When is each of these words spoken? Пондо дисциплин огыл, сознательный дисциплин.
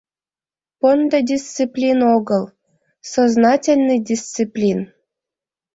Пондо 0.79 1.17
дисциплин 1.31 1.99
огыл, 2.17 2.43
сознательный 3.13 3.99
дисциплин. 4.11 4.79